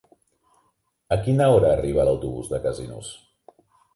A 1.15 1.17
quina 1.27 1.49
hora 1.57 1.69
arriba 1.73 2.05
l'autobús 2.09 2.49
de 2.53 2.61
Casinos? 2.65 3.13